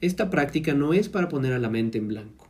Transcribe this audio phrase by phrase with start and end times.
[0.00, 2.48] esta práctica no es para poner a la mente en blanco.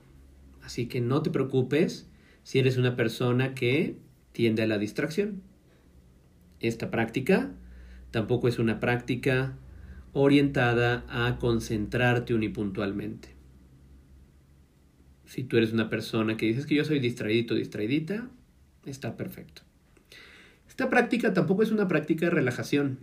[0.63, 2.09] Así que no te preocupes
[2.43, 3.97] si eres una persona que
[4.33, 5.43] tiende a la distracción.
[6.61, 7.53] Esta práctica
[8.11, 9.57] tampoco es una práctica
[10.13, 13.31] orientada a concentrarte unipuntualmente.
[15.25, 18.29] Si tú eres una persona que dices que yo soy distraído, distraidita,
[18.87, 19.63] está perfecto.
[20.69, 22.99] Esta práctica tampoco es una práctica de relajación.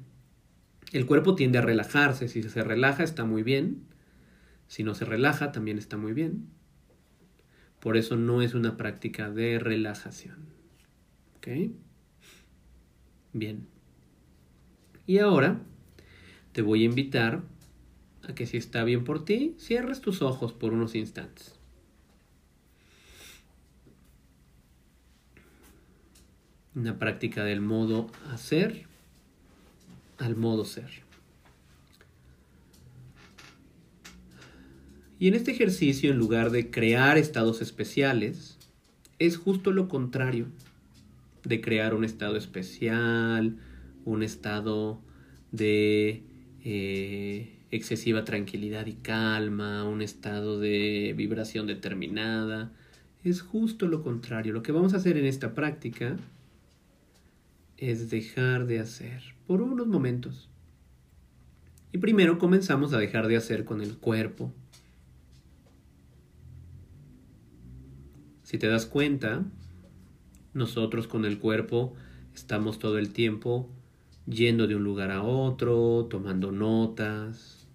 [0.91, 2.27] El cuerpo tiende a relajarse.
[2.27, 3.94] Si se relaja está muy bien.
[4.67, 6.47] Si no se relaja también está muy bien.
[7.79, 10.37] Por eso no es una práctica de relajación.
[11.37, 11.47] ¿Ok?
[13.33, 13.67] Bien.
[15.05, 15.61] Y ahora
[16.51, 17.43] te voy a invitar
[18.27, 21.59] a que si está bien por ti, cierres tus ojos por unos instantes.
[26.73, 28.87] Una práctica del modo hacer
[30.17, 31.04] al modo ser.
[35.17, 38.57] Y en este ejercicio, en lugar de crear estados especiales,
[39.17, 40.47] es justo lo contrario
[41.43, 43.57] de crear un estado especial,
[44.03, 45.01] un estado
[45.51, 46.23] de
[46.63, 52.73] eh, excesiva tranquilidad y calma, un estado de vibración determinada.
[53.23, 54.53] Es justo lo contrario.
[54.53, 56.17] Lo que vamos a hacer en esta práctica
[57.77, 60.49] es dejar de hacer por unos momentos.
[61.91, 64.53] Y primero comenzamos a dejar de hacer con el cuerpo.
[68.55, 69.43] Si te das cuenta,
[70.53, 71.93] nosotros con el cuerpo
[72.33, 73.69] estamos todo el tiempo
[74.27, 77.67] yendo de un lugar a otro, tomando notas.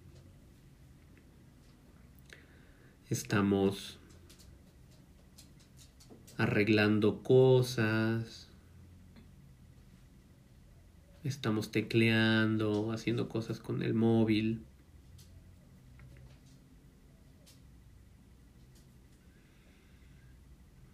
[3.11, 3.99] Estamos
[6.37, 8.49] arreglando cosas.
[11.23, 14.65] Estamos tecleando, haciendo cosas con el móvil.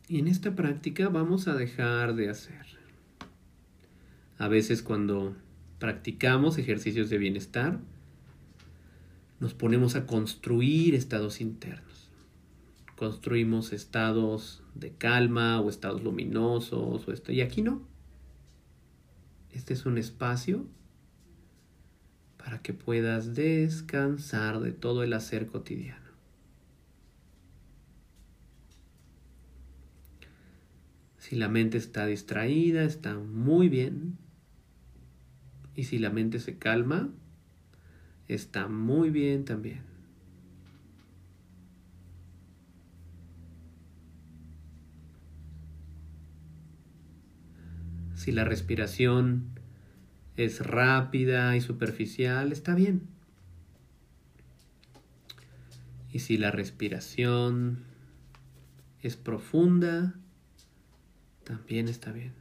[0.08, 2.66] Y en esta práctica vamos a dejar de hacer.
[4.38, 5.36] A veces cuando
[5.80, 7.80] practicamos ejercicios de bienestar,
[9.40, 12.10] nos ponemos a construir estados internos.
[12.96, 17.32] Construimos estados de calma o estados luminosos o esto.
[17.32, 17.82] Y aquí no.
[19.52, 20.66] Este es un espacio
[22.38, 26.07] para que puedas descansar de todo el hacer cotidiano.
[31.28, 34.18] Si la mente está distraída, está muy bien.
[35.76, 37.10] Y si la mente se calma,
[38.30, 39.82] está muy bien también.
[48.16, 49.50] Si la respiración
[50.38, 53.02] es rápida y superficial, está bien.
[56.14, 57.84] Y si la respiración
[59.02, 60.16] es profunda,
[61.48, 62.34] también está bien.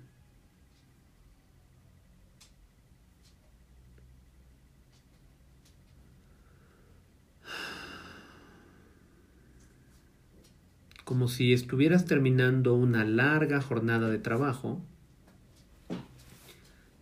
[11.05, 14.83] Como si estuvieras terminando una larga jornada de trabajo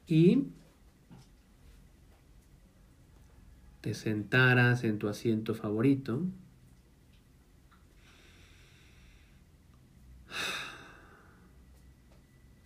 [0.06, 0.48] y
[3.81, 6.22] te sentaras en tu asiento favorito.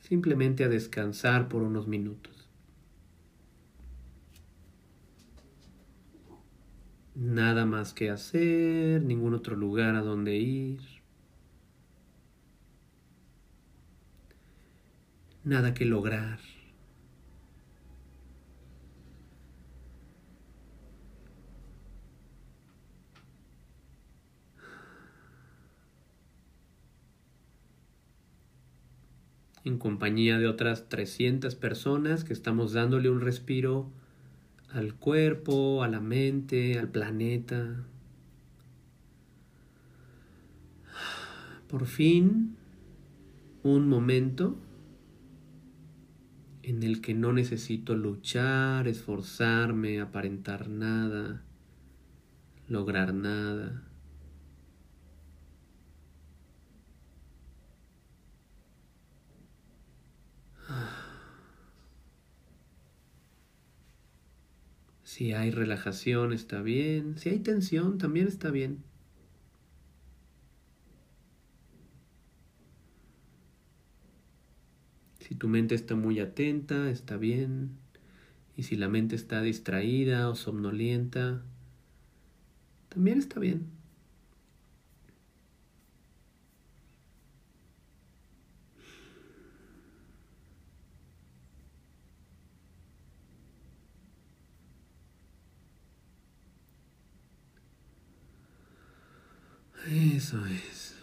[0.08, 2.48] Simplemente a descansar por unos minutos.
[7.14, 10.80] Nada más que hacer, ningún otro lugar a donde ir.
[15.44, 16.38] Nada que lograr.
[29.68, 33.90] En compañía de otras 300 personas que estamos dándole un respiro
[34.70, 37.84] al cuerpo, a la mente, al planeta.
[41.68, 42.56] Por fin,
[43.62, 44.58] un momento
[46.62, 51.42] en el que no necesito luchar, esforzarme, aparentar nada,
[52.68, 53.87] lograr nada.
[65.18, 68.84] Si hay relajación está bien, si hay tensión también está bien.
[75.18, 77.70] Si tu mente está muy atenta, está bien.
[78.56, 81.42] Y si la mente está distraída o somnolienta,
[82.88, 83.78] también está bien.
[99.90, 100.94] Eso es.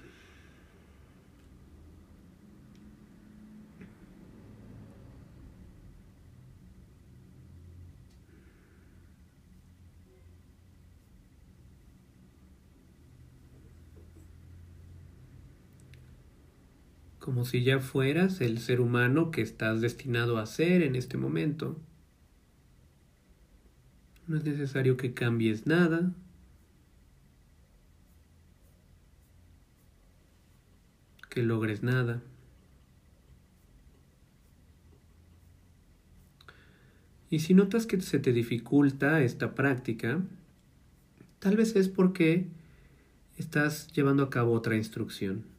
[17.25, 21.75] Como si ya fueras el ser humano que estás destinado a ser en este momento.
[24.27, 26.13] No es necesario que cambies nada,
[31.31, 32.21] que logres nada.
[37.31, 40.21] Y si notas que se te dificulta esta práctica,
[41.39, 42.49] tal vez es porque
[43.35, 45.54] estás llevando a cabo otra instrucción.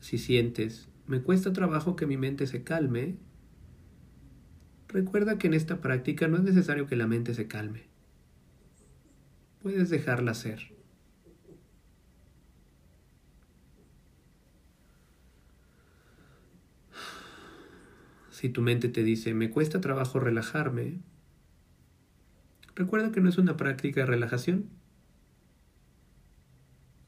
[0.00, 3.16] Si sientes, me cuesta trabajo que mi mente se calme,
[4.88, 7.84] recuerda que en esta práctica no es necesario que la mente se calme.
[9.62, 10.72] Puedes dejarla ser.
[18.30, 21.02] Si tu mente te dice, me cuesta trabajo relajarme,
[22.74, 24.79] recuerda que no es una práctica de relajación.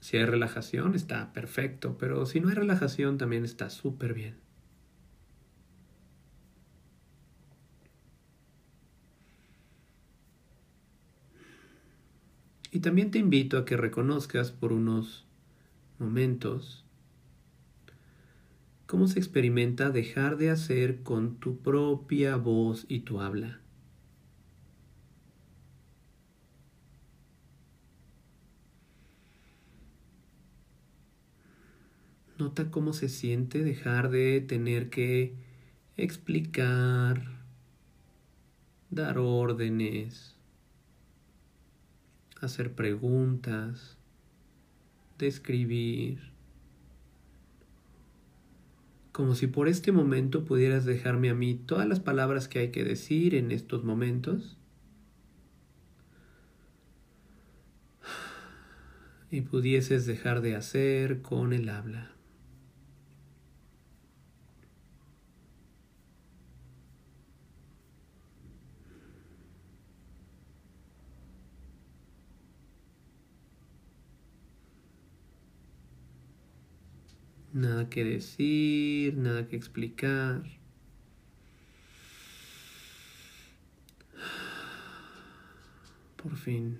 [0.02, 4.34] Si hay relajación, está perfecto, pero si no hay relajación, también está súper bien.
[12.72, 15.24] Y también te invito a que reconozcas por unos
[16.00, 16.84] momentos
[18.86, 23.61] cómo se experimenta dejar de hacer con tu propia voz y tu habla.
[32.42, 35.36] Nota cómo se siente dejar de tener que
[35.96, 37.38] explicar,
[38.90, 40.34] dar órdenes,
[42.40, 43.96] hacer preguntas,
[45.20, 46.32] describir
[49.12, 52.82] como si por este momento pudieras dejarme a mí todas las palabras que hay que
[52.82, 54.56] decir en estos momentos
[59.30, 62.11] y pudieses dejar de hacer con el habla.
[77.52, 80.42] Nada que decir, nada que explicar.
[86.16, 86.78] Por fin.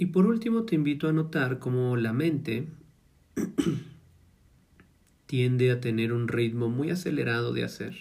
[0.00, 2.68] Y por último te invito a notar cómo la mente
[5.28, 7.94] tiende a tener un ritmo muy acelerado de hacer.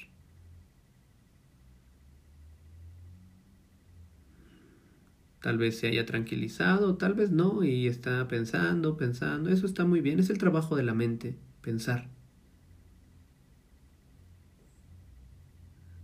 [5.41, 9.49] Tal vez se haya tranquilizado, tal vez no, y está pensando, pensando.
[9.49, 12.07] Eso está muy bien, es el trabajo de la mente, pensar.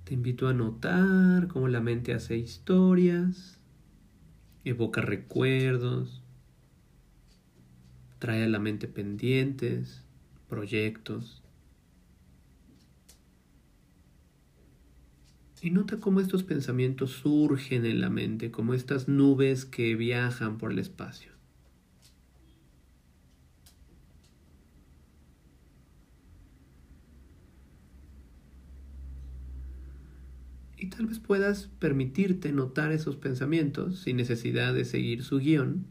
[0.03, 3.61] Te invito a notar cómo la mente hace historias,
[4.65, 6.21] evoca recuerdos,
[8.19, 10.02] trae a la mente pendientes,
[10.53, 11.41] proyectos.
[15.63, 20.71] Y nota cómo estos pensamientos surgen en la mente, como estas nubes que viajan por
[20.71, 21.31] el espacio.
[30.77, 35.87] Y tal vez puedas permitirte notar esos pensamientos sin necesidad de seguir su guion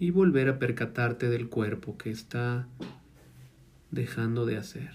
[0.00, 2.66] y volver a percatarte del cuerpo que está
[3.90, 4.92] dejando de hacer.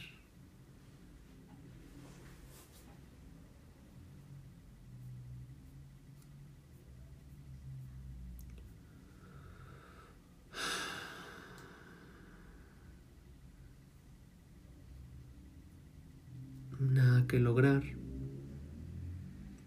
[16.80, 17.84] Nada que lograr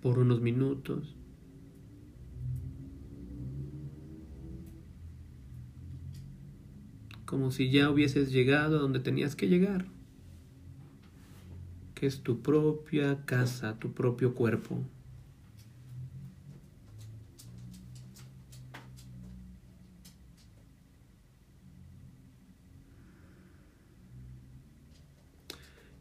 [0.02, 1.16] por unos minutos.
[7.28, 9.84] Como si ya hubieses llegado a donde tenías que llegar.
[11.94, 14.84] que es tu propia casa, tu propio cuerpo.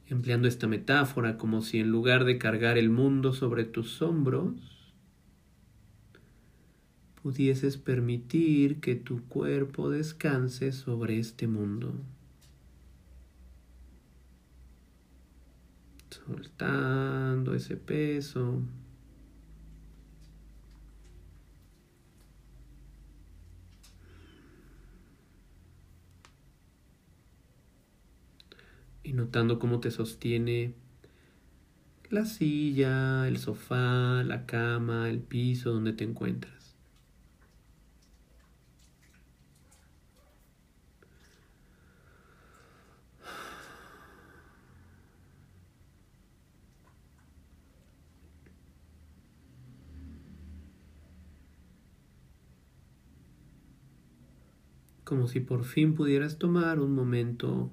[0.06, 4.77] Empleando esta metáfora como si en lugar de cargar el mundo sobre tus hombros,
[7.28, 11.94] pudieses permitir que tu cuerpo descanse sobre este mundo.
[16.10, 18.62] Soltando ese peso.
[29.04, 30.76] Y notando cómo te sostiene
[32.10, 36.57] la silla, el sofá, la cama, el piso donde te encuentras.
[55.08, 57.72] Como si por fin pudieras tomar un momento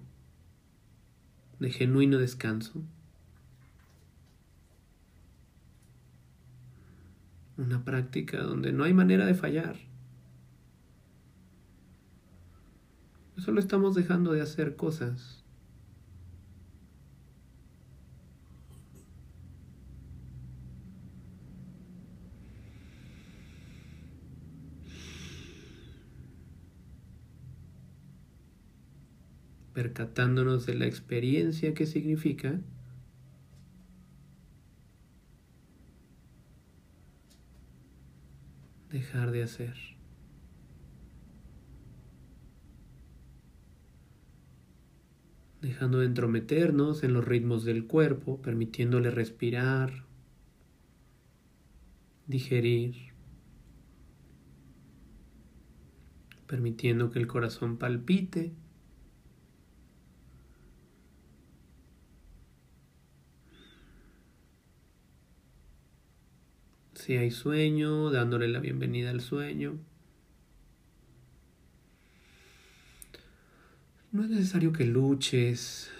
[1.58, 2.80] de genuino descanso.
[7.56, 9.76] Una práctica donde no hay manera de fallar.
[13.36, 15.43] Solo estamos dejando de hacer cosas.
[29.74, 32.60] Percatándonos de la experiencia que significa
[38.90, 39.74] dejar de hacer.
[45.60, 50.04] Dejando de entrometernos en los ritmos del cuerpo, permitiéndole respirar,
[52.26, 52.94] digerir,
[56.46, 58.52] permitiendo que el corazón palpite
[67.04, 69.76] Si hay sueño, dándole la bienvenida al sueño.
[74.10, 75.90] No es necesario que luches.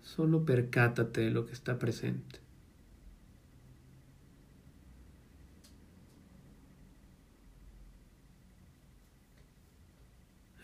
[0.00, 2.40] Solo percátate de lo que está presente.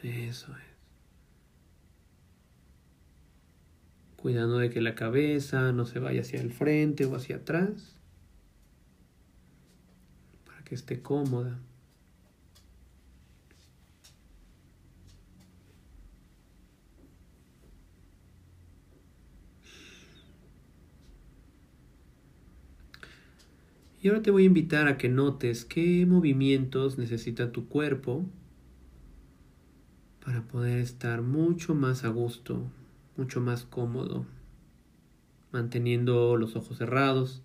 [0.03, 0.70] Eso es.
[4.21, 7.97] Cuidando de que la cabeza no se vaya hacia el frente o hacia atrás,
[10.45, 11.59] para que esté cómoda.
[24.03, 28.25] Y ahora te voy a invitar a que notes qué movimientos necesita tu cuerpo
[30.25, 32.71] para poder estar mucho más a gusto
[33.21, 34.25] mucho más cómodo,
[35.53, 37.43] manteniendo los ojos cerrados.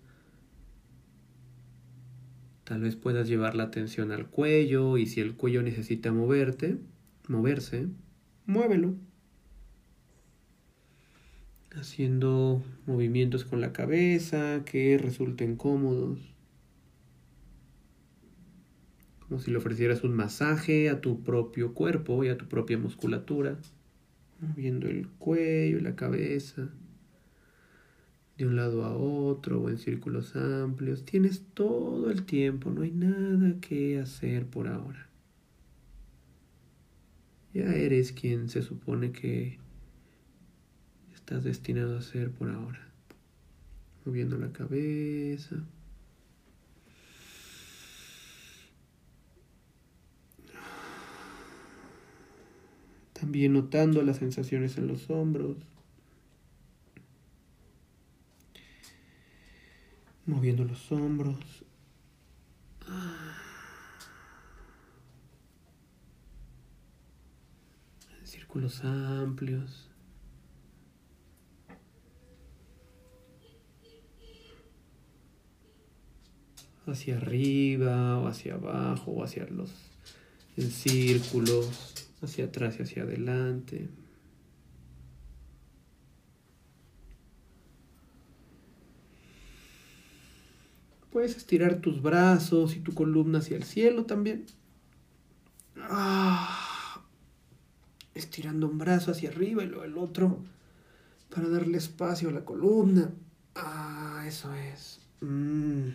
[2.64, 6.78] Tal vez puedas llevar la atención al cuello y si el cuello necesita moverte,
[7.28, 7.88] moverse,
[8.46, 8.94] muévelo.
[11.72, 16.34] Haciendo movimientos con la cabeza que resulten cómodos.
[19.28, 23.58] Como si le ofrecieras un masaje a tu propio cuerpo y a tu propia musculatura
[24.40, 26.68] moviendo el cuello la cabeza
[28.36, 31.04] de un lado a otro o en círculos amplios.
[31.04, 35.08] Tienes todo el tiempo, no hay nada que hacer por ahora.
[37.54, 39.58] Ya eres quien se supone que
[41.14, 42.86] estás destinado a ser por ahora.
[44.04, 45.64] Moviendo la cabeza.
[53.26, 55.56] También notando las sensaciones en los hombros.
[60.26, 61.36] Moviendo los hombros.
[68.20, 69.90] En círculos amplios.
[76.86, 79.72] Hacia arriba o hacia abajo o hacia los
[80.56, 83.88] en círculos hacia atrás y hacia adelante.
[91.10, 94.44] Puedes estirar tus brazos y tu columna hacia el cielo también.
[95.78, 97.02] Ah.
[98.14, 100.42] estirando un brazo hacia arriba y luego el otro
[101.34, 103.12] para darle espacio a la columna.
[103.54, 105.00] Ah, eso es.
[105.20, 105.90] Mm.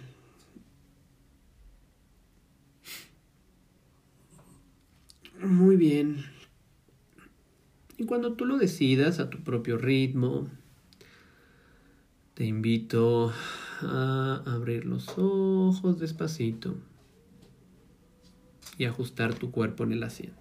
[5.44, 6.24] Muy bien.
[7.98, 10.48] Y cuando tú lo decidas a tu propio ritmo,
[12.36, 13.34] te invito
[13.82, 16.76] a abrir los ojos despacito
[18.78, 20.41] y ajustar tu cuerpo en el asiento.